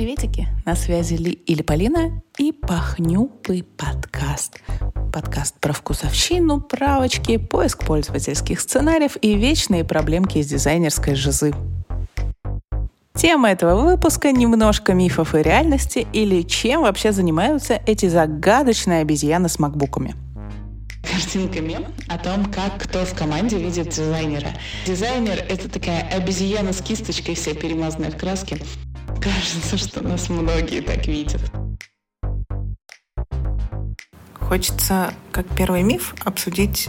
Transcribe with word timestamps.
Приветики! 0.00 0.48
На 0.64 0.76
связи 0.76 1.12
Ли 1.12 1.32
или 1.32 1.60
Полина 1.60 2.22
и 2.38 2.52
Пахнюпый 2.52 3.64
подкаст. 3.76 4.58
Подкаст 5.12 5.60
про 5.60 5.74
вкусовщину, 5.74 6.62
правочки, 6.62 7.36
поиск 7.36 7.84
пользовательских 7.84 8.60
сценариев 8.60 9.18
и 9.20 9.34
вечные 9.34 9.84
проблемки 9.84 10.38
из 10.38 10.46
дизайнерской 10.46 11.14
жизы. 11.16 11.52
Тема 13.14 13.50
этого 13.50 13.78
выпуска— 13.82 14.32
немножко 14.32 14.94
мифов 14.94 15.34
и 15.34 15.42
реальности 15.42 16.06
или 16.14 16.44
чем 16.44 16.80
вообще 16.80 17.12
занимаются 17.12 17.78
эти 17.86 18.08
загадочные 18.08 19.02
обезьяны 19.02 19.50
с 19.50 19.58
макбуками— 19.58 20.14
картинка 21.10 21.60
мем 21.60 21.84
о 22.08 22.16
том, 22.18 22.46
как 22.46 22.78
кто 22.78 23.04
в 23.04 23.14
команде 23.14 23.58
видит 23.58 23.90
дизайнера. 23.90 24.48
Дизайнер— 24.86 25.44
это 25.48 25.68
такая 25.68 26.08
обезьяна 26.16 26.72
с 26.72 26.80
кисточкой, 26.80 27.34
вся 27.34 27.54
перемазанная 27.54 28.10
в 28.10 28.16
краске. 28.16 28.58
Кажется, 29.20 29.76
что 29.76 30.02
нас 30.02 30.30
многие 30.30 30.80
так 30.80 31.06
видят. 31.06 31.42
Хочется, 34.34 35.12
как 35.30 35.46
первый 35.54 35.82
миф, 35.82 36.14
обсудить 36.24 36.88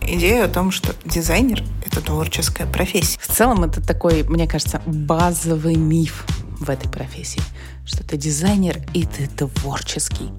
идею 0.00 0.46
о 0.46 0.48
том, 0.48 0.70
что 0.70 0.94
дизайнер— 1.04 1.62
это 1.86 2.00
творческая 2.00 2.66
профессия. 2.66 3.18
В 3.20 3.26
целом 3.26 3.64
это 3.64 3.86
такой, 3.86 4.22
мне 4.22 4.46
кажется, 4.48 4.80
базовый 4.86 5.76
миф 5.76 6.24
в 6.58 6.70
этой 6.70 6.90
профессии, 6.90 7.42
что 7.84 8.02
ты 8.02 8.16
дизайнер 8.16 8.80
и 8.94 9.04
ты 9.04 9.28
творческий. 9.28 10.30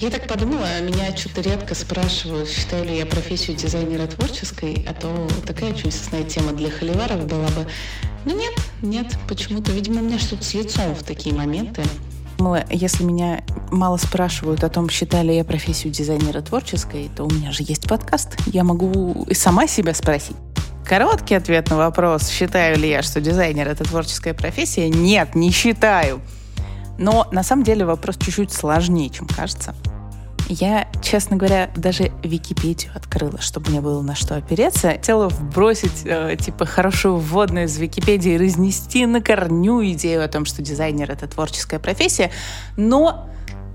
Я 0.00 0.10
так 0.10 0.28
подумала, 0.28 0.80
меня 0.80 1.16
что-то 1.16 1.40
редко 1.40 1.74
спрашивают, 1.74 2.48
считаю 2.48 2.84
ли 2.84 2.98
я 2.98 3.04
профессию 3.04 3.56
дизайнера 3.56 4.06
творческой, 4.06 4.84
а 4.88 4.94
то 4.94 5.28
такая 5.44 5.72
очень 5.72 5.88
известная 5.88 6.22
тема 6.22 6.52
для 6.52 6.70
холиваров 6.70 7.26
была 7.26 7.48
бы. 7.48 7.66
Ну 8.24 8.36
нет, 8.36 8.52
нет, 8.82 9.16
почему-то, 9.28 9.72
видимо, 9.72 10.00
у 10.00 10.04
меня 10.04 10.18
что-то 10.18 10.44
с 10.44 10.54
лицом 10.54 10.94
в 10.94 11.02
такие 11.02 11.34
моменты. 11.34 11.82
Если 12.70 13.02
меня 13.02 13.42
мало 13.70 13.96
спрашивают 13.96 14.62
о 14.62 14.68
том, 14.68 14.88
считаю 14.88 15.26
ли 15.26 15.36
я 15.36 15.44
профессию 15.44 15.92
дизайнера 15.92 16.40
творческой, 16.40 17.10
то 17.16 17.24
у 17.24 17.30
меня 17.30 17.50
же 17.50 17.64
есть 17.66 17.88
подкаст. 17.88 18.36
Я 18.46 18.62
могу 18.62 19.26
и 19.28 19.34
сама 19.34 19.66
себя 19.66 19.92
спросить. 19.92 20.36
Короткий 20.84 21.34
ответ 21.34 21.68
на 21.68 21.76
вопрос, 21.76 22.28
считаю 22.28 22.78
ли 22.78 22.88
я, 22.88 23.02
что 23.02 23.20
дизайнер— 23.20 23.68
это 23.68 23.84
творческая 23.84 24.34
профессия, 24.34 24.88
нет, 24.88 25.34
не 25.34 25.50
считаю. 25.50 26.20
Но 26.96 27.26
на 27.32 27.42
самом 27.42 27.64
деле 27.64 27.84
вопрос 27.84 28.16
чуть-чуть 28.16 28.52
сложнее, 28.52 29.10
чем 29.10 29.26
кажется. 29.26 29.74
Я, 30.50 30.88
честно 31.02 31.36
говоря, 31.36 31.70
даже 31.76 32.10
Википедию 32.22 32.92
открыла, 32.94 33.38
чтобы 33.38 33.70
мне 33.70 33.82
было 33.82 34.00
на 34.00 34.14
что 34.14 34.34
опереться. 34.34 34.92
Хотела 34.92 35.28
вбросить, 35.28 36.06
э, 36.06 36.36
типа, 36.40 36.64
хорошую 36.64 37.18
вводную 37.18 37.66
из 37.66 37.76
Википедии 37.76 38.38
разнести 38.38 39.04
на 39.04 39.20
корню 39.20 39.84
идею 39.92 40.24
о 40.24 40.28
том, 40.28 40.46
что 40.46 40.62
дизайнер— 40.62 41.10
это 41.12 41.28
творческая 41.28 41.78
профессия. 41.78 42.30
Но, 42.78 43.28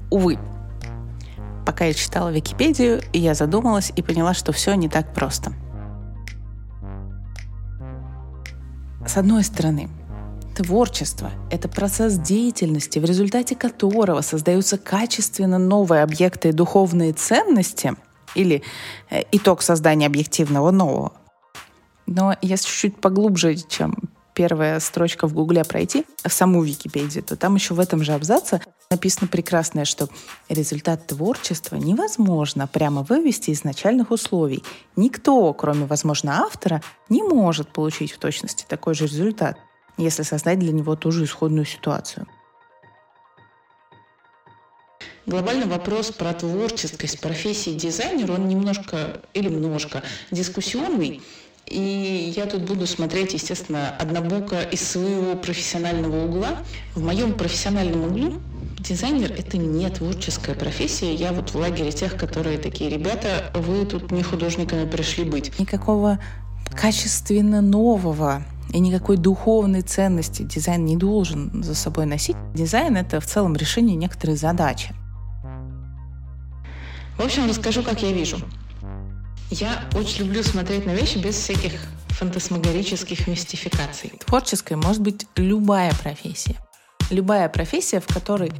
увы, 0.10 0.40
пока 1.64 1.86
я 1.86 1.94
читала 1.94 2.30
Википедию, 2.30 3.04
я 3.14 3.36
задумалась 3.36 3.94
и 3.96 4.02
поняла, 4.02 4.34
что 4.34 4.52
все 4.52 4.74
не 4.74 4.90
так 4.90 5.14
просто. 5.14 5.54
С 9.06 9.16
одной 9.16 9.44
стороны, 9.44 9.90
Творчество— 10.56 11.32
это 11.50 11.68
процесс 11.68 12.14
деятельности, 12.14 13.00
в 13.00 13.06
результате 13.06 13.56
которого 13.56 14.22
создаются 14.22 14.78
качественно 14.78 15.58
новые 15.58 16.04
объекты 16.04 16.50
и 16.50 16.52
духовные 16.52 17.14
ценности 17.14 17.96
или 18.36 18.62
э, 19.10 19.24
итог 19.32 19.64
создания 19.64 20.06
объективного 20.06 20.70
нового. 20.70 21.14
Но 22.06 22.36
если 22.44 22.68
чуть-чуть 22.68 23.02
поглубже, 23.02 23.56
чем 23.56 23.96
первая 24.36 24.80
строчка 24.80 25.28
в 25.28 25.34
Гугле 25.34 25.64
пройти, 25.64 26.06
в 26.24 26.32
саму 26.32 26.62
Википедию, 26.62 27.24
то 27.24 27.36
там 27.36 27.56
еще 27.56 27.74
в 27.74 27.80
этом 27.80 28.04
же 28.04 28.14
абзаце 28.14 28.62
написано 28.92 29.28
прекрасное, 29.28 29.86
что 29.86 30.08
результат 30.50 31.08
творчества 31.08 31.78
невозможно 31.78 32.68
прямо 32.68 33.02
вывести 33.02 33.50
из 33.50 33.64
начальных 33.64 34.12
условий. 34.12 34.64
Никто, 34.96 35.52
кроме, 35.54 35.88
возможно, 35.88 36.42
автора, 36.42 36.84
не 37.10 37.24
может 37.24 37.70
получить 37.70 38.12
в 38.12 38.20
точности 38.20 38.66
такой 38.70 38.94
же 38.94 39.06
результат— 39.08 39.58
если 39.98 40.24
создать 40.24 40.60
для 40.60 40.72
него 40.72 40.96
ту 40.96 41.12
же 41.12 41.26
исходную 41.26 41.66
ситуацию. 41.66 42.28
Глобальный 45.26 45.68
вопрос 45.68 46.12
про 46.12 46.34
творческость 46.34 47.22
профессии 47.22 47.70
дизайнера, 47.70 48.34
он 48.34 48.48
немножко 48.50 49.22
или 49.34 49.48
немножко 49.50 50.04
дискуссионный. 50.32 51.22
И 51.66 52.34
я 52.36 52.46
тут 52.46 52.64
буду 52.64 52.86
смотреть, 52.86 53.34
естественно, 53.34 53.96
однобоко 53.98 54.62
из 54.62 54.86
своего 54.86 55.36
профессионального 55.36 56.26
угла. 56.26 56.58
В 56.94 57.02
моем 57.04 57.36
профессиональном 57.36 58.04
углу 58.04 58.34
дизайнер– 58.80 59.32
это 59.38 59.58
не 59.58 59.90
творческая 59.90 60.56
профессия. 60.56 61.14
Я 61.14 61.32
вот 61.32 61.52
в 61.52 61.56
лагере 61.56 61.92
тех, 61.92 62.18
которые 62.18 62.58
такие, 62.58 62.90
ребята, 62.90 63.50
вы 63.56 63.86
тут 63.86 64.12
не 64.12 64.24
художниками 64.24 64.90
пришли 64.90 65.24
быть. 65.24 65.58
Никакого 65.58 66.20
качественно 66.76 67.62
нового 67.62 68.44
и 68.72 68.80
никакой 68.80 69.18
духовной 69.18 69.82
ценности 69.82 70.44
дизайн 70.44 70.86
не 70.86 70.98
должен 70.98 71.64
за 71.64 71.76
собой 71.76 72.06
носить. 72.06 72.36
Дизайн— 72.54 72.98
это 72.98 73.20
в 73.20 73.26
целом 73.26 73.56
решение 73.56 73.96
некоторой 73.96 74.36
задачи. 74.36 74.94
В 77.18 77.22
общем, 77.22 77.48
расскажу, 77.48 77.84
как 77.84 78.02
я 78.02 78.12
вижу. 78.12 78.38
Я 79.50 79.84
очень 79.96 80.26
люблю 80.26 80.42
смотреть 80.42 80.86
на 80.86 80.96
вещи 80.96 81.20
без 81.20 81.36
всяких 81.36 81.80
фантасмагорических 82.10 83.28
мистификаций. 83.28 84.14
Творческой 84.26 84.78
может 84.78 85.02
быть 85.02 85.28
любая 85.36 85.94
профессия. 86.02 86.56
Любая 87.10 87.50
профессия, 87.50 88.00
в 88.00 88.08
которой 88.08 88.52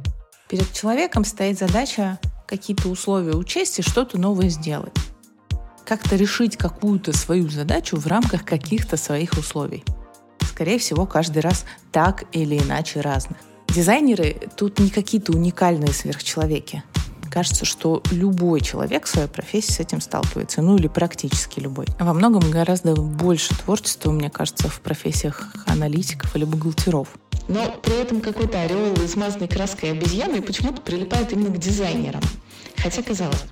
перед 0.48 0.72
человеком 0.72 1.24
стоит 1.24 1.58
задача 1.58 2.18
какие-то 2.46 2.88
условия 2.88 3.34
учесть 3.34 3.78
и 3.78 3.82
что-то 3.82 4.18
новое 4.18 4.48
сделать. 4.50 4.92
Как-то 5.86 6.16
решить 6.16 6.56
какую-то 6.56 7.12
свою 7.12 7.48
задачу 7.48 7.96
в 7.96 8.06
рамках 8.06 8.44
каких-то 8.44 8.96
своих 8.96 9.32
условий 9.32 9.84
скорее 10.54 10.78
всего, 10.78 11.04
каждый 11.04 11.40
раз 11.40 11.64
так 11.90 12.24
или 12.30 12.56
иначе 12.56 13.00
разных. 13.00 13.38
Дизайнеры 13.68 14.36
тут 14.56 14.78
не 14.78 14.88
какие-то 14.88 15.32
уникальные 15.32 15.92
сверхчеловеки. 15.92 16.84
Кажется, 17.28 17.64
что 17.64 18.00
любой 18.12 18.60
человек 18.60 19.06
в 19.06 19.08
своей 19.08 19.26
профессии 19.26 19.72
с 19.72 19.80
этим 19.80 20.00
сталкивается, 20.00 20.62
ну 20.62 20.76
или 20.76 20.86
практически 20.86 21.58
любой. 21.58 21.86
Во 21.98 22.14
многом 22.14 22.48
гораздо 22.52 22.94
больше 22.94 23.52
творчества, 23.56 24.12
мне 24.12 24.30
кажется, 24.30 24.68
в 24.68 24.80
профессиях 24.80 25.52
аналитиков 25.66 26.36
или 26.36 26.44
бухгалтеров. 26.44 27.08
Но 27.48 27.74
при 27.82 28.00
этом 28.00 28.20
какой-то 28.20 28.62
орел, 28.62 28.94
измазанный 29.04 29.48
краской 29.48 29.90
обезьяны 29.90 30.40
почему-то 30.40 30.80
прилипает 30.80 31.32
именно 31.32 31.50
к 31.50 31.58
дизайнерам. 31.58 32.22
Хотя, 32.76 33.02
казалось 33.02 33.44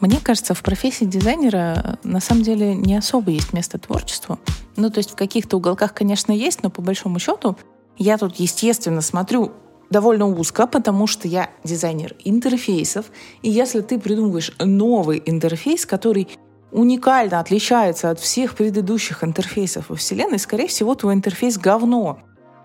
мне 0.00 0.20
кажется, 0.22 0.54
в 0.54 0.62
профессии 0.62 1.04
дизайнера 1.04 1.98
э, 2.02 2.08
на 2.08 2.20
самом 2.20 2.42
деле 2.42 2.74
не 2.74 2.96
особо 2.96 3.30
есть 3.30 3.52
место 3.52 3.78
творчеству. 3.78 4.38
Ну, 4.76 4.90
то 4.90 4.98
есть 4.98 5.10
в 5.10 5.16
каких-то 5.16 5.56
уголках, 5.56 5.94
конечно, 5.94 6.32
есть, 6.32 6.62
но 6.62 6.70
по 6.70 6.82
большому 6.82 7.18
счету 7.18 7.56
я 7.96 8.18
тут, 8.18 8.36
естественно, 8.36 9.00
смотрю 9.00 9.52
довольно 9.88 10.26
узко, 10.26 10.66
потому 10.66 11.06
что 11.06 11.28
я 11.28 11.50
дизайнер 11.64 12.14
интерфейсов. 12.24 13.06
И 13.42 13.50
если 13.50 13.80
ты 13.80 13.98
придумываешь 13.98 14.52
новый 14.58 15.22
интерфейс, 15.24 15.86
который 15.86 16.28
уникально 16.72 17.40
отличается 17.40 18.10
от 18.10 18.20
всех 18.20 18.54
предыдущих 18.54 19.24
интерфейсов 19.24 19.88
во 19.88 19.96
Вселенной, 19.96 20.38
скорее 20.38 20.66
всего, 20.66 20.94
твой 20.94 21.14
интерфейс 21.14 21.56
говно. 21.56 22.18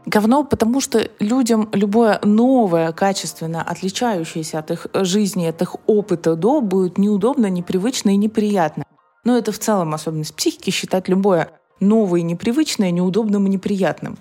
Говно, 0.06 0.44
потому 0.44 0.82
что 0.82 1.08
людям 1.20 1.70
любое 1.74 2.20
новое, 2.24 2.92
качественно 2.92 3.62
отличающееся 3.62 4.60
от 4.60 4.72
их 4.72 4.88
жизни, 4.94 5.46
от 5.46 5.62
их 5.62 5.76
опыта 5.86 6.36
до, 6.36 6.62
будет 6.62 6.98
неудобно, 6.98 7.48
непривычно 7.48 8.10
и 8.10 8.18
неприятно. 8.18 8.84
Но 9.24 9.38
это 9.38 9.52
в 9.52 9.60
целом 9.60 9.94
особенность 9.94 10.36
психики 10.36 10.72
считать 10.72 11.08
любое 11.08 11.52
новое, 11.80 12.22
непривычное, 12.22 12.90
неудобным 12.90 13.46
и 13.46 13.50
неприятным. 13.50 14.18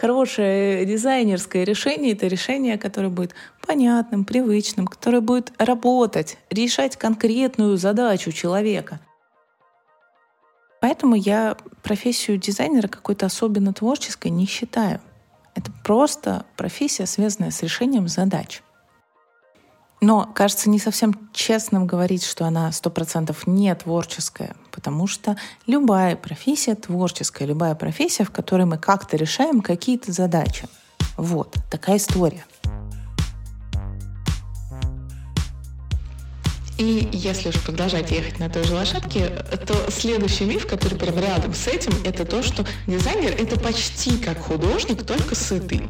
Хорошее 0.00 0.84
дизайнерское 0.84 1.64
решение— 1.64 2.12
это 2.14 2.26
решение, 2.26 2.76
которое 2.76 3.10
будет 3.10 3.34
понятным, 3.64 4.24
привычным, 4.24 4.86
которое 4.86 5.20
будет 5.20 5.52
работать, 5.58 6.38
решать 6.50 6.96
конкретную 6.96 7.76
задачу 7.76 8.32
человека— 8.32 9.00
Поэтому 10.82 11.14
я 11.14 11.56
профессию 11.84 12.38
дизайнера 12.38 12.88
какой-то 12.88 13.26
особенно 13.26 13.72
творческой 13.72 14.32
не 14.32 14.46
считаю. 14.46 15.00
Это 15.54 15.70
просто 15.84 16.44
профессия, 16.56 17.06
связанная 17.06 17.52
с 17.52 17.62
решением 17.62 18.08
задач. 18.08 18.64
Но 20.00 20.28
кажется 20.34 20.68
не 20.68 20.80
совсем 20.80 21.30
честным 21.32 21.86
говорить, 21.86 22.24
что 22.24 22.46
она 22.46 22.72
сто 22.72 22.90
процентов 22.90 23.46
не 23.46 23.72
творческая, 23.76 24.56
потому 24.72 25.06
что 25.06 25.36
любая 25.68 26.16
профессия 26.16 26.74
творческая, 26.74 27.44
любая 27.44 27.76
профессия, 27.76 28.24
в 28.24 28.32
которой 28.32 28.66
мы 28.66 28.76
как-то 28.76 29.16
решаем 29.16 29.60
какие-то 29.60 30.10
задачи. 30.10 30.66
Вот 31.16 31.54
такая 31.70 31.98
история. 31.98 32.44
И 36.78 37.08
если 37.12 37.50
уж 37.50 37.60
продолжать 37.60 38.10
ехать 38.10 38.38
на 38.38 38.48
той 38.48 38.64
же 38.64 38.74
лошадке, 38.74 39.28
то 39.66 39.90
следующий 39.90 40.44
миф, 40.44 40.66
который 40.66 40.98
прям 40.98 41.18
рядом 41.18 41.54
с 41.54 41.66
этим, 41.66 41.92
это 42.04 42.24
то, 42.24 42.42
что 42.42 42.64
дизайнер 42.86 43.30
это 43.38 43.58
почти 43.60 44.16
как 44.16 44.38
художник, 44.38 45.04
только 45.04 45.34
сытый. 45.34 45.82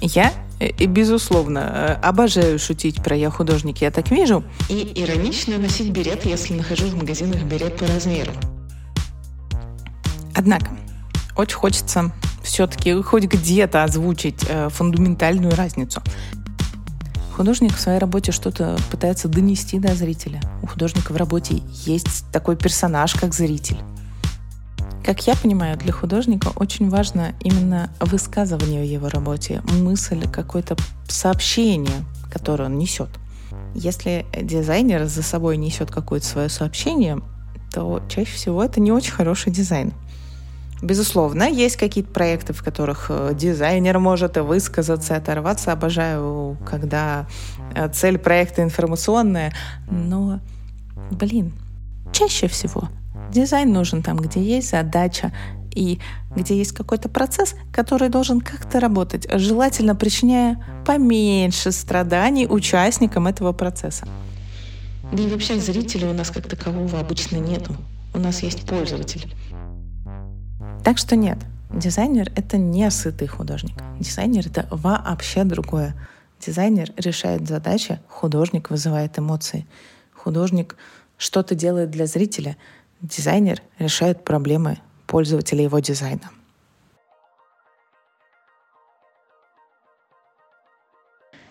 Я 0.00 0.32
и, 0.60 0.86
безусловно, 0.86 1.58
э, 1.58 1.92
обожаю 2.06 2.58
шутить 2.58 3.02
про 3.02 3.16
«я 3.16 3.30
художник, 3.30 3.78
я 3.78 3.90
так 3.90 4.10
вижу». 4.10 4.44
И 4.68 4.92
иронично 4.94 5.56
носить 5.56 5.90
берет, 5.90 6.26
если 6.26 6.52
нахожу 6.52 6.86
в 6.88 6.96
магазинах 6.96 7.42
берет 7.44 7.78
по 7.78 7.86
размеру. 7.86 8.32
Однако, 10.34 10.68
очень 11.34 11.56
хочется 11.56 12.12
все-таки 12.42 12.92
хоть 13.02 13.24
где-то 13.24 13.84
озвучить 13.84 14.44
э, 14.48 14.68
фундаментальную 14.68 15.54
разницу. 15.54 16.02
Художник 17.40 17.74
в 17.74 17.80
своей 17.80 17.98
работе 17.98 18.32
что-то 18.32 18.76
пытается 18.90 19.26
донести 19.26 19.78
до 19.78 19.94
зрителя. 19.94 20.42
У 20.62 20.66
художника 20.66 21.12
в 21.12 21.16
работе 21.16 21.62
есть 21.86 22.30
такой 22.32 22.54
персонаж, 22.54 23.14
как 23.14 23.32
зритель. 23.32 23.78
Как 25.02 25.26
я 25.26 25.34
понимаю, 25.34 25.78
для 25.78 25.90
художника 25.90 26.52
очень 26.54 26.90
важно 26.90 27.32
именно 27.40 27.90
высказывание 27.98 28.82
в 28.82 28.86
его 28.86 29.08
работе, 29.08 29.62
мысль, 29.72 30.28
какое-то 30.30 30.76
сообщение, 31.08 32.04
которое 32.30 32.64
он 32.64 32.76
несет. 32.76 33.08
Если 33.74 34.26
дизайнер 34.38 35.06
за 35.06 35.22
собой 35.22 35.56
несет 35.56 35.90
какое-то 35.90 36.26
свое 36.26 36.50
сообщение, 36.50 37.22
то 37.72 38.02
чаще 38.10 38.32
всего 38.34 38.62
это 38.62 38.80
не 38.80 38.92
очень 38.92 39.12
хороший 39.12 39.50
дизайн. 39.50 39.94
Безусловно, 40.82 41.44
есть 41.44 41.76
какие-то 41.76 42.10
проекты, 42.10 42.52
в 42.52 42.62
которых 42.62 43.06
э, 43.10 43.32
дизайнер 43.34 43.98
может 43.98 44.36
высказаться, 44.38 45.16
оторваться. 45.16 45.72
Обожаю, 45.72 46.56
когда 46.66 47.26
э, 47.74 47.88
цель 47.88 48.18
проекта 48.18 48.62
информационная. 48.62 49.52
Но, 49.90 50.40
блин, 51.10 51.52
чаще 52.12 52.48
всего 52.48 52.88
дизайн 53.30 53.72
нужен 53.72 54.02
там, 54.02 54.16
где 54.16 54.42
есть 54.42 54.70
задача 54.70 55.32
и 55.72 56.00
где 56.34 56.56
есть 56.56 56.72
какой-то 56.72 57.08
процесс, 57.08 57.54
который 57.72 58.08
должен 58.08 58.40
как-то 58.40 58.80
работать, 58.80 59.26
желательно 59.32 59.94
причиняя 59.94 60.58
поменьше 60.84 61.72
страданий 61.72 62.46
участникам 62.48 63.26
этого 63.26 63.52
процесса. 63.52 64.06
Да 65.12 65.22
и 65.22 65.28
вообще 65.28 65.58
зрителя 65.58 66.10
у 66.10 66.12
нас 66.12 66.30
как 66.30 66.46
такового 66.46 67.00
обычно 67.00 67.36
нету. 67.36 67.76
У 68.14 68.18
нас 68.18 68.42
есть 68.42 68.66
пользователь. 68.66 69.32
Так 70.82 70.96
что 70.96 71.14
нет, 71.14 71.38
дизайнер— 71.70 72.32
это 72.36 72.56
не 72.56 72.90
сытый 72.90 73.28
художник. 73.28 73.76
Дизайнер— 73.98 74.46
это 74.48 74.66
вообще 74.70 75.44
другое. 75.44 75.94
Дизайнер 76.40 76.90
решает 76.96 77.46
задачи, 77.46 78.00
художник 78.08 78.70
вызывает 78.70 79.18
эмоции. 79.18 79.66
Художник 80.14 80.76
что-то 81.18 81.54
делает 81.54 81.90
для 81.90 82.06
зрителя, 82.06 82.56
дизайнер 83.02 83.62
решает 83.78 84.24
проблемы 84.24 84.78
пользователя 85.06 85.62
его 85.62 85.78
дизайна. 85.80 86.30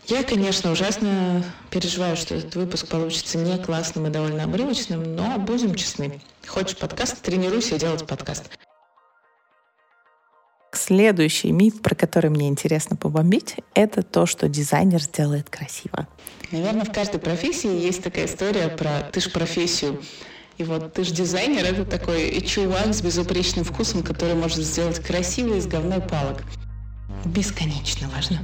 Я, 0.07 0.23
конечно, 0.23 0.71
ужасно 0.71 1.43
переживаю, 1.69 2.17
что 2.17 2.33
этот 2.33 2.55
выпуск 2.55 2.87
получится 2.87 3.37
не 3.37 3.59
классным 3.59 4.07
и 4.07 4.09
довольно 4.09 4.45
обрывочным, 4.45 5.15
но 5.15 5.37
будем 5.37 5.75
честны. 5.75 6.19
Хочешь 6.47 6.77
подкаст, 6.77 7.21
тренируйся 7.21 7.77
делать 7.77 8.07
подкаст. 8.07 8.49
Следующий 10.89 11.51
миф, 11.51 11.83
про 11.83 11.93
который 11.93 12.31
мне 12.31 12.47
интересно 12.47 12.95
побомбить, 12.95 13.57
это 13.75 14.01
то, 14.01 14.25
что 14.25 14.49
дизайнер 14.49 14.99
сделает 14.99 15.47
красиво. 15.47 16.07
Наверное, 16.51 16.83
в 16.83 16.91
каждой 16.91 17.19
профессии 17.19 17.69
есть 17.69 18.01
такая 18.01 18.25
история 18.25 18.69
про 18.69 19.01
«ты 19.11 19.21
ж 19.21 19.31
профессию». 19.31 20.01
И 20.57 20.63
вот 20.63 20.91
ты 20.93 21.03
ж 21.03 21.11
дизайнер, 21.11 21.63
это 21.63 21.85
такой 21.85 22.41
чувак 22.41 22.91
с 22.91 23.03
безупречным 23.03 23.65
вкусом, 23.65 24.01
который 24.01 24.33
может 24.33 24.57
сделать 24.57 24.99
красиво 24.99 25.53
из 25.57 25.67
говна 25.67 25.99
палок. 25.99 26.41
Бесконечно 27.23 28.09
важно 28.15 28.39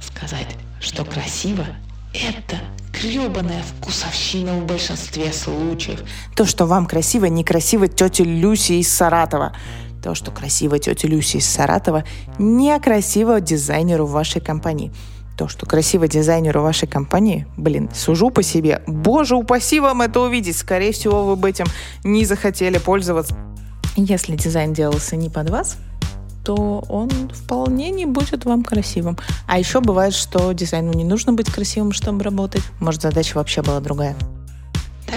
сказать, 0.00 0.56
что 0.80 1.04
красиво– 1.04 1.66
это 2.14 2.56
гребаная 2.98 3.62
вкусовщина 3.62 4.54
в 4.54 4.64
большинстве 4.64 5.34
случаев. 5.34 6.02
То, 6.34 6.46
что 6.46 6.64
вам 6.64 6.86
красиво, 6.86 7.26
некрасиво 7.26 7.88
тете 7.88 8.24
Люси 8.24 8.80
из 8.80 8.90
Саратова. 8.90 9.54
То, 10.02 10.14
что 10.14 10.30
красиво 10.30 10.78
тетя 10.78 11.08
Люси 11.08 11.36
из 11.36 11.46
Саратова, 11.46 12.04
не 12.38 12.78
красиво 12.80 13.40
дизайнеру 13.40 14.06
вашей 14.06 14.40
компании. 14.40 14.92
То, 15.36 15.48
что 15.48 15.66
красиво 15.66 16.08
дизайнеру 16.08 16.62
вашей 16.62 16.88
компании, 16.88 17.46
блин, 17.56 17.90
сужу 17.94 18.30
по 18.30 18.42
себе. 18.42 18.82
Боже, 18.86 19.36
упаси 19.36 19.80
вам 19.80 20.02
это 20.02 20.20
увидеть. 20.20 20.56
Скорее 20.56 20.92
всего, 20.92 21.24
вы 21.24 21.36
бы 21.36 21.48
этим 21.48 21.66
не 22.04 22.24
захотели 22.24 22.78
пользоваться. 22.78 23.36
Если 23.96 24.36
дизайн 24.36 24.72
делался 24.72 25.16
не 25.16 25.30
под 25.30 25.50
вас, 25.50 25.76
то 26.44 26.84
он 26.88 27.10
вполне 27.30 27.90
не 27.90 28.06
будет 28.06 28.44
вам 28.44 28.64
красивым. 28.64 29.18
А 29.46 29.58
еще 29.58 29.80
бывает, 29.80 30.14
что 30.14 30.52
дизайну 30.52 30.92
не 30.92 31.04
нужно 31.04 31.32
быть 31.32 31.50
красивым, 31.50 31.92
чтобы 31.92 32.24
работать. 32.24 32.62
Может, 32.78 33.02
задача 33.02 33.36
вообще 33.36 33.62
была 33.62 33.80
другая. 33.80 34.16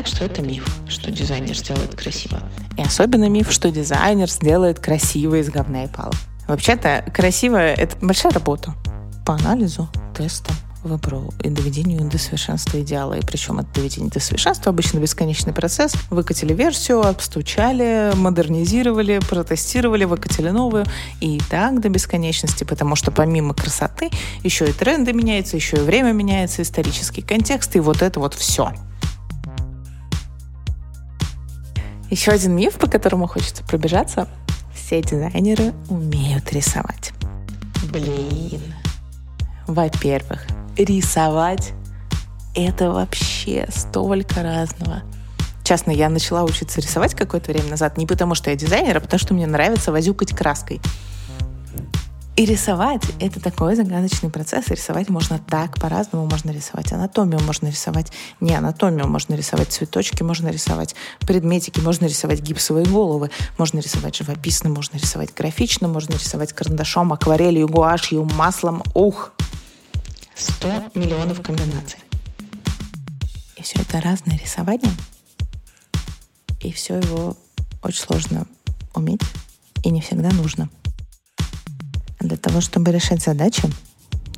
Так 0.03 0.13
что 0.13 0.25
это 0.25 0.41
миф, 0.41 0.67
что 0.89 1.11
дизайнер 1.11 1.55
сделает 1.55 1.95
красиво. 1.95 2.41
И 2.77 2.81
особенно 2.81 3.29
миф, 3.29 3.49
что 3.53 3.71
дизайнер 3.71 4.29
сделает 4.29 4.77
красиво 4.77 5.35
из 5.35 5.49
говна 5.49 5.85
и 5.85 5.87
палок. 5.87 6.15
Вообще-то 6.45 7.05
красиво— 7.13 7.55
это 7.57 7.95
большая 8.01 8.33
работа 8.33 8.73
по 9.25 9.35
анализу, 9.35 9.87
тестам, 10.13 10.57
выбору 10.83 11.33
и 11.41 11.47
доведению 11.47 12.01
до 12.09 12.17
совершенства 12.17 12.81
идеала. 12.81 13.13
И 13.13 13.25
причем 13.25 13.59
это 13.59 13.69
доведение 13.75 14.09
до 14.09 14.19
совершенства 14.19 14.71
обычно 14.73 14.99
бесконечный 14.99 15.53
процесс. 15.53 15.93
Выкатили 16.09 16.53
версию, 16.53 17.07
обстучали, 17.07 18.11
модернизировали, 18.13 19.21
протестировали, 19.29 20.03
выкатили 20.03 20.49
новую. 20.49 20.85
И 21.21 21.39
так 21.49 21.79
до 21.79 21.87
бесконечности, 21.87 22.65
потому 22.65 22.97
что 22.97 23.09
помимо 23.09 23.53
красоты 23.53 24.09
еще 24.43 24.69
и 24.69 24.73
тренды 24.73 25.13
меняются, 25.13 25.55
еще 25.55 25.77
и 25.77 25.79
время 25.79 26.11
меняется, 26.11 26.61
исторический 26.61 27.21
контекст, 27.21 27.77
и 27.77 27.79
вот 27.79 28.01
это 28.01 28.19
вот 28.19 28.33
все. 28.33 28.73
Еще 32.13 32.29
один 32.29 32.55
миф, 32.55 32.75
по 32.75 32.85
которому 32.85 33.25
хочется 33.25 33.63
пробежаться. 33.63 34.27
Все 34.71 35.01
дизайнеры 35.01 35.73
умеют 35.89 36.53
рисовать. 36.53 37.11
Блин. 37.91 38.61
Во-первых, 39.65 40.45
рисовать— 40.77 41.71
это 42.55 42.91
вообще 42.91 43.65
столько 43.75 44.43
разного. 44.43 45.01
Честно, 45.63 45.89
я 45.89 46.07
начала 46.07 46.43
учиться 46.43 46.79
рисовать 46.81 47.15
какое-то 47.15 47.51
время 47.51 47.71
назад 47.71 47.97
не 47.97 48.05
потому, 48.05 48.35
что 48.35 48.51
я 48.51 48.55
дизайнер, 48.55 48.97
а 48.97 48.99
потому 48.99 49.19
что 49.19 49.33
мне 49.33 49.47
нравится 49.47 49.91
возюкать 49.91 50.35
краской. 50.35 50.81
И 52.35 52.45
рисовать— 52.45 53.03
это 53.19 53.39
такой 53.39 53.75
загадочный 53.75 54.31
процесс. 54.31 54.67
рисовать 54.69 55.07
можно 55.09 55.37
так, 55.37 55.79
по-разному. 55.79 56.25
Можно 56.25 56.49
рисовать 56.49 56.91
анатомию, 56.91 57.39
можно 57.41 57.67
рисовать 57.67 58.11
не 58.39 58.55
анатомию, 58.55 59.07
можно 59.07 59.35
рисовать 59.35 59.71
цветочки, 59.71 60.23
можно 60.23 60.47
рисовать 60.49 60.95
предметики, 61.19 61.79
можно 61.79 62.05
рисовать 62.05 62.41
гипсовые 62.41 62.87
головы, 62.87 63.29
можно 63.59 63.79
рисовать 63.79 64.15
живописно, 64.15 64.69
можно 64.69 64.97
рисовать 64.97 65.31
графично, 65.31 65.87
можно 65.87 66.13
рисовать 66.13 66.53
карандашом, 66.53 67.13
акварелью, 67.13 67.67
гуашью, 67.67 68.27
маслом. 68.33 68.81
Ух! 68.95 69.31
Сто 70.33 70.69
миллионов 70.95 71.39
комбинаций. 71.43 71.99
И 73.57 73.61
все 73.61 73.79
это 73.79 74.01
разное 74.01 74.39
рисование. 74.39 74.91
И 76.61 76.71
все 76.71 76.95
его 76.95 77.37
очень 77.83 78.01
сложно 78.01 78.47
уметь 78.95 79.21
и 79.83 79.91
не 79.91 80.01
всегда 80.01 80.31
нужно. 80.31 80.67
Для 82.23 82.37
того, 82.37 82.61
чтобы 82.61 82.91
решать 82.93 83.21
задачи, 83.21 83.63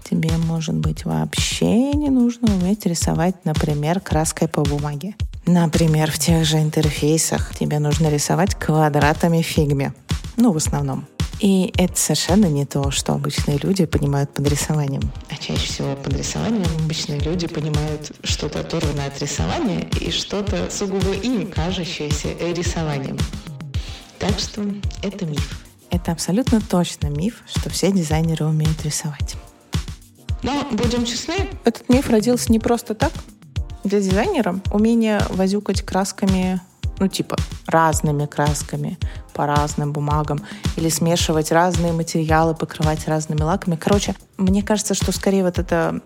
тебе, 0.10 0.32
может 0.38 0.74
быть, 0.74 1.06
вообще 1.06 1.94
не 1.94 2.10
нужно 2.10 2.52
уметь 2.56 2.88
рисовать, 2.88 3.46
например, 3.46 4.00
краской 4.00 4.48
по 4.48 4.64
бумаге. 4.64 5.14
Например, 5.46 6.12
в 6.12 6.18
тех 6.18 6.46
же 6.46 6.58
интерфейсах 6.58 7.56
тебе 7.56 7.78
нужно 7.78 8.10
рисовать 8.10 8.56
квадратами 8.56 9.44
фигме. 9.44 9.94
Ну, 10.36 10.52
в 10.52 10.58
основном. 10.58 11.06
И 11.40 11.72
это 11.78 11.96
совершенно 11.96 12.48
не 12.48 12.66
то, 12.66 12.90
что 12.90 13.14
обычные 13.14 13.60
люди 13.60 13.86
понимают 13.86 14.34
под 14.34 14.48
рисованием. 14.50 15.02
А 15.30 15.36
чаще 15.36 15.68
всего 15.68 15.96
под 15.96 16.18
рисованием 16.18 16.66
обычные 16.80 17.20
люди 17.20 17.46
понимают 17.46 18.14
что-то 18.24 18.62
оторванное 18.62 19.08
от 19.08 19.22
рисования 19.22 19.88
и 20.02 20.10
что-то 20.10 20.72
сугубо 20.72 21.12
им 21.12 21.52
кажущееся 21.52 22.30
рисованием. 22.40 23.20
Так 24.18 24.40
что 24.40 24.64
это 25.04 25.28
миф. 25.28 25.65
Это 25.96 26.12
абсолютно 26.12 26.60
точно 26.60 27.08
миф, 27.08 27.42
что 27.48 27.70
все 27.70 27.90
дизайнеры 27.90 28.46
умеют 28.46 28.84
рисовать. 28.84 29.38
Но 30.44 30.68
будем 30.74 31.06
честны. 31.06 31.48
Этот 31.64 31.88
миф 31.88 32.10
родился 32.10 32.52
не 32.52 32.60
просто 32.60 32.96
так. 32.96 33.14
Для 33.86 34.02
дизайнера 34.02 34.60
умение 34.74 35.22
возюкать 35.30 35.84
красками, 35.84 36.60
ну 37.00 37.08
типа 37.08 37.38
разными 37.68 38.26
красками 38.26 39.00
по 39.34 39.46
разным 39.46 39.94
бумагам 39.94 40.42
или 40.76 40.90
смешивать 40.90 41.54
разные 41.54 41.94
материалы, 41.94 42.56
покрывать 42.56 43.08
разными 43.08 43.44
лаками. 43.44 43.78
Короче, 43.78 44.16
мне 44.36 44.64
кажется, 44.64 44.96
что 44.96 45.14
скорее 45.14 45.46
вот 45.46 45.60
эта 45.60 46.02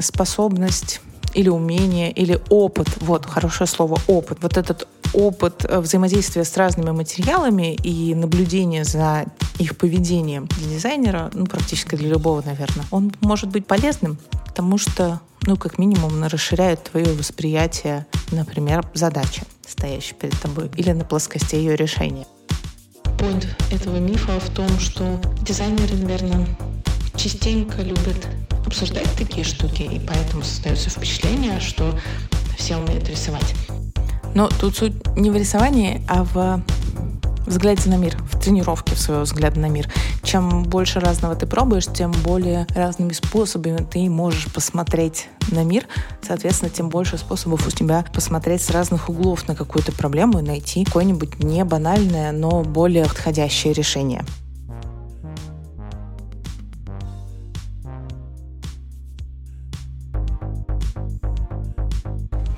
способность 0.00 1.02
или 1.34 1.50
умение, 1.50 2.10
или 2.10 2.40
опыт, 2.48 2.88
вот 3.02 3.26
хорошее 3.26 3.68
слово 3.68 3.98
опыт, 4.06 4.38
вот 4.40 4.56
этот 4.56 4.88
опыт 5.14 5.64
э, 5.64 5.80
взаимодействия 5.80 6.44
с 6.44 6.56
разными 6.56 6.90
материалами 6.90 7.74
и 7.74 8.14
наблюдение 8.14 8.84
за 8.84 9.26
их 9.58 9.76
поведением 9.76 10.46
для 10.46 10.74
дизайнера, 10.74 11.30
ну, 11.32 11.46
практически 11.46 11.94
для 11.96 12.08
любого, 12.08 12.42
наверное, 12.44 12.84
он 12.90 13.12
может 13.20 13.50
быть 13.50 13.66
полезным, 13.66 14.18
потому 14.46 14.78
что, 14.78 15.20
ну, 15.42 15.56
как 15.56 15.78
минимум, 15.78 16.22
расширяет 16.24 16.84
твое 16.84 17.06
восприятие, 17.14 18.06
например, 18.32 18.86
задачи, 18.94 19.42
стоящей 19.66 20.14
перед 20.14 20.38
тобой, 20.40 20.70
или 20.76 20.90
на 20.92 21.04
плоскости 21.04 21.54
ее 21.54 21.76
решения. 21.76 22.26
Point 23.18 23.46
этого 23.70 23.98
мифа 23.98 24.38
в 24.40 24.50
том, 24.50 24.68
что 24.78 25.20
дизайнеры, 25.42 25.96
наверное, 25.96 26.46
частенько 27.16 27.80
любят 27.82 28.26
обсуждать 28.66 29.08
такие 29.16 29.44
штуки, 29.44 29.82
и 29.82 30.00
поэтому 30.00 30.42
создается 30.42 30.90
впечатление, 30.90 31.60
что 31.60 31.98
все 32.56 32.76
умеют 32.76 33.08
рисовать. 33.08 33.54
Но 34.34 34.48
тут 34.48 34.76
суть 34.76 34.94
не 35.16 35.30
в 35.30 35.36
рисовании, 35.36 36.02
а 36.08 36.24
в 36.24 36.62
взгляде 37.46 37.88
на 37.90 37.96
мир, 37.96 38.16
в 38.30 38.40
тренировке 38.40 38.94
в 38.94 38.98
своего 38.98 39.24
взгляда 39.24 39.60
на 39.60 39.68
мир. 39.68 39.88
Чем 40.22 40.62
больше 40.64 41.00
разного 41.00 41.36
ты 41.36 41.46
пробуешь, 41.46 41.86
тем 41.86 42.12
более 42.12 42.66
разными 42.74 43.12
способами 43.12 43.86
ты 43.88 44.08
можешь 44.08 44.52
посмотреть 44.52 45.28
на 45.50 45.62
мир. 45.64 45.86
Соответственно, 46.22 46.70
тем 46.70 46.88
больше 46.88 47.18
способов 47.18 47.66
у 47.66 47.70
тебя 47.70 48.04
посмотреть 48.12 48.62
с 48.62 48.70
разных 48.70 49.08
углов 49.08 49.46
на 49.46 49.54
какую-то 49.54 49.92
проблему 49.92 50.38
и 50.38 50.42
найти 50.42 50.84
какое-нибудь 50.84 51.42
не 51.42 51.64
банальное, 51.64 52.32
но 52.32 52.62
более 52.62 53.04
подходящее 53.04 53.72
решение. 53.72 54.24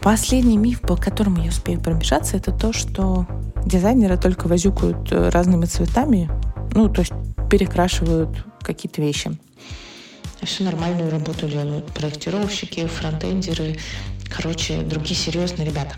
Последний 0.06 0.56
миф, 0.56 0.82
по 0.82 0.96
которому 0.96 1.42
я 1.42 1.48
успею 1.48 1.80
пробежаться, 1.80 2.36
это 2.36 2.52
то, 2.52 2.72
что 2.72 3.26
дизайнеры 3.64 4.16
только 4.16 4.46
возюкают 4.46 5.10
э, 5.10 5.30
разными 5.30 5.64
цветами, 5.64 6.30
ну, 6.74 6.88
то 6.88 7.00
есть 7.00 7.12
перекрашивают 7.50 8.46
какие-то 8.60 9.02
вещи. 9.02 9.36
Всю 10.42 10.62
нормальную 10.62 11.10
работу 11.10 11.48
делают 11.48 11.86
проектировщики, 11.86 12.86
фронтендеры, 12.86 13.78
короче, 14.30 14.82
другие 14.82 15.16
серьезные 15.16 15.66
ребята. 15.66 15.96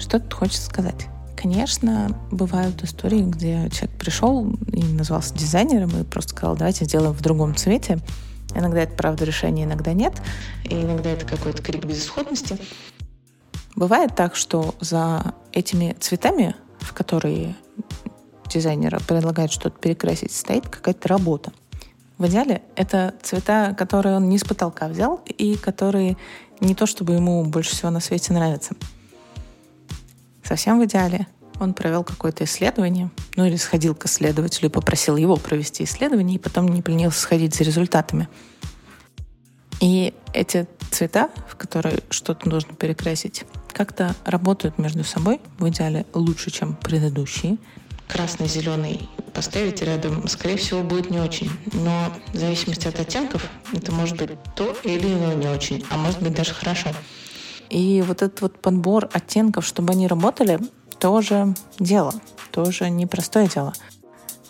Что 0.00 0.18
тут 0.18 0.34
хочется 0.34 0.66
сказать? 0.66 1.06
Конечно, 1.36 2.18
бывают 2.32 2.82
истории, 2.82 3.22
где 3.22 3.70
человек 3.70 3.96
пришел 3.96 4.50
и 4.72 4.82
назвался 4.82 5.32
дизайнером 5.34 6.00
и 6.00 6.02
просто 6.02 6.30
сказал, 6.30 6.56
давайте 6.56 6.84
сделаем 6.84 7.12
в 7.12 7.22
другом 7.22 7.54
цвете. 7.54 8.00
Иногда 8.54 8.82
это, 8.82 8.94
правда, 8.94 9.24
решение, 9.24 9.64
иногда 9.64 9.92
нет. 9.92 10.14
И 10.64 10.74
иногда 10.74 11.10
это 11.10 11.26
какой-то 11.26 11.62
крик 11.62 11.84
безысходности. 11.84 12.58
Бывает 13.76 14.14
так, 14.14 14.36
что 14.36 14.74
за 14.80 15.34
этими 15.52 15.96
цветами, 15.98 16.54
в 16.78 16.92
которые 16.92 17.56
дизайнер 18.48 19.02
предлагает 19.06 19.50
что-то 19.50 19.78
перекрасить, 19.78 20.32
стоит 20.32 20.68
какая-то 20.68 21.08
работа. 21.08 21.52
В 22.18 22.26
идеале 22.28 22.62
это 22.76 23.14
цвета, 23.22 23.74
которые 23.76 24.16
он 24.16 24.28
не 24.28 24.38
с 24.38 24.44
потолка 24.44 24.86
взял 24.86 25.20
и 25.26 25.56
которые 25.56 26.16
не 26.60 26.74
то, 26.76 26.86
чтобы 26.86 27.14
ему 27.14 27.44
больше 27.44 27.72
всего 27.72 27.90
на 27.90 27.98
свете 27.98 28.32
нравятся. 28.32 28.76
Совсем 30.44 30.78
в 30.78 30.84
идеале 30.84 31.26
он 31.60 31.74
провел 31.74 32.04
какое-то 32.04 32.44
исследование, 32.44 33.10
ну 33.36 33.44
или 33.44 33.56
сходил 33.56 33.94
к 33.94 34.06
исследователю 34.06 34.68
и 34.68 34.72
попросил 34.72 35.16
его 35.16 35.36
провести 35.36 35.84
исследование, 35.84 36.36
и 36.36 36.40
потом 36.40 36.68
не 36.68 36.82
поленился 36.82 37.20
сходить 37.20 37.54
за 37.54 37.64
результатами. 37.64 38.28
И 39.80 40.14
эти 40.32 40.66
цвета, 40.90 41.30
в 41.48 41.56
которые 41.56 41.98
что-то 42.10 42.48
нужно 42.48 42.74
перекрасить, 42.74 43.44
как-то 43.72 44.14
работают 44.24 44.78
между 44.78 45.04
собой, 45.04 45.40
в 45.58 45.68
идеале 45.68 46.06
лучше, 46.14 46.50
чем 46.50 46.74
предыдущие. 46.74 47.58
Красный, 48.08 48.46
зеленый 48.46 49.08
поставить 49.34 49.82
рядом, 49.82 50.28
скорее 50.28 50.56
всего, 50.56 50.82
будет 50.82 51.10
не 51.10 51.18
очень. 51.18 51.50
Но 51.72 52.12
в 52.32 52.36
зависимости 52.36 52.86
от 52.86 53.00
оттенков, 53.00 53.48
это 53.72 53.92
может 53.92 54.16
быть 54.16 54.30
то 54.54 54.76
или 54.84 55.12
иное 55.12 55.34
не 55.34 55.48
очень, 55.48 55.84
а 55.90 55.96
может 55.96 56.22
быть 56.22 56.34
даже 56.34 56.54
хорошо. 56.54 56.90
И 57.70 58.02
вот 58.06 58.22
этот 58.22 58.40
вот 58.40 58.60
подбор 58.60 59.08
оттенков, 59.12 59.66
чтобы 59.66 59.92
они 59.92 60.06
работали, 60.06 60.60
тоже 60.98 61.54
дело, 61.78 62.14
тоже 62.50 62.90
непростое 62.90 63.48
дело. 63.48 63.72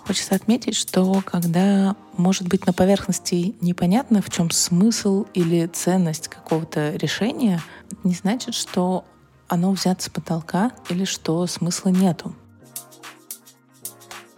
Хочется 0.06 0.34
отметить, 0.34 0.76
что 0.76 1.22
когда 1.24 1.96
может 2.16 2.46
быть 2.46 2.66
на 2.66 2.74
поверхности 2.74 3.54
непонятно, 3.62 4.20
в 4.20 4.28
чем 4.30 4.50
смысл 4.50 5.24
или 5.32 5.66
ценность 5.66 6.28
какого-то 6.28 6.94
решения, 6.96 7.62
не 8.02 8.14
значит, 8.14 8.54
что 8.54 9.04
оно 9.48 9.72
взято 9.72 10.02
с 10.02 10.08
потолка 10.10 10.72
или 10.90 11.04
что 11.04 11.46
смысла 11.46 11.88
нету. 11.88 12.34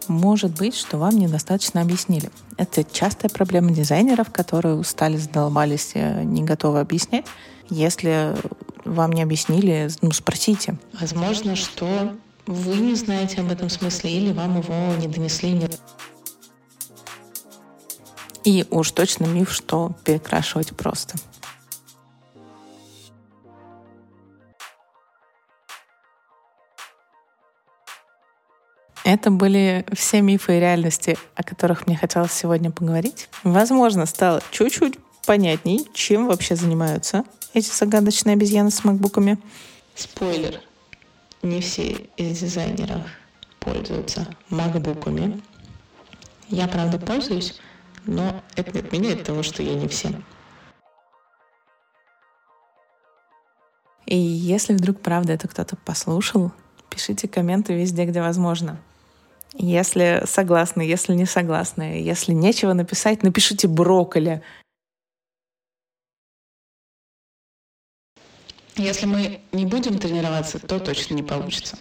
Может 0.07 0.57
быть, 0.57 0.77
что 0.77 0.99
вам 0.99 1.19
недостаточно 1.19 1.81
объяснили. 1.81 2.31
Это 2.57 2.85
частая 2.85 3.29
проблема 3.29 3.73
дизайнеров, 3.73 4.31
которые 4.31 4.77
устали, 4.77 5.17
задолбались, 5.17 5.93
э, 5.95 6.23
не 6.23 6.45
готовы 6.45 6.79
объяснять. 6.79 7.27
Если 7.71 8.37
вам 8.87 9.13
не 9.13 9.23
объяснили, 9.23 9.89
ну, 10.03 10.13
спросите. 10.13 10.77
Возможно, 10.99 11.57
что 11.57 12.15
вы 12.47 12.77
не 12.77 12.95
знаете 12.95 13.41
об 13.41 13.51
этом 13.51 13.69
смысле 13.69 14.11
или 14.11 14.33
вам 14.33 14.61
его 14.61 14.95
не 14.99 15.09
донесли. 15.09 15.69
И 18.45 18.65
уж 18.71 18.93
точно 18.93 19.25
миф, 19.25 19.53
что 19.53 19.93
перекрашивать 20.05 20.77
просто. 20.77 21.17
Это 29.03 29.31
были 29.31 29.87
все 29.93 30.21
мифы 30.21 30.57
и 30.57 30.61
реальности, 30.61 31.17
о 31.37 31.45
которых 31.45 31.87
мне 31.87 31.97
хотелось 31.97 32.33
сегодня 32.33 32.73
поговорить. 32.73 33.29
Возможно, 33.45 34.05
стало 34.05 34.43
чуть-чуть 34.51 34.99
понятней, 35.25 35.87
чем 35.95 36.27
вообще 36.27 36.57
занимаются 36.57 37.25
эти 37.57 37.71
загадочные 37.71 38.35
обезьяны 38.35 38.71
с 38.71 38.85
макбуками. 38.85 39.39
Спойлер. 39.95 40.61
Не 41.43 41.63
все 41.63 41.93
из 42.19 42.41
дизайнеров 42.41 43.01
пользуются 43.61 44.29
макбуками. 44.51 45.43
Я, 46.49 46.69
правда, 46.69 46.99
пользуюсь, 46.99 47.59
но 48.05 48.43
это 48.57 48.73
не 48.73 48.81
отменяет 48.81 49.25
того, 49.25 49.43
что 49.43 49.63
я 49.63 49.75
не 49.75 49.89
все. 49.89 50.11
И 54.05 54.17
если 54.19 54.75
вдруг, 54.75 55.01
правда, 55.01 55.33
это 55.33 55.49
кто-то 55.49 55.77
послушал, 55.77 56.53
пишите 56.91 57.27
комменты 57.27 57.73
везде, 57.73 58.05
где 58.05 58.21
возможно. 58.21 58.79
Если 59.55 60.23
согласны, 60.27 60.83
если 60.83 61.15
не 61.15 61.25
согласны, 61.25 62.03
если 62.03 62.33
нечего 62.33 62.75
написать, 62.75 63.23
напишите 63.23 63.67
брокколи. 63.67 64.43
Если 68.77 69.07
мы 69.07 69.41
не 69.53 69.65
будем 69.65 69.99
тренироваться, 69.99 70.59
то 70.59 70.79
точно 70.79 71.15
не 71.15 71.23
получится. 71.23 71.79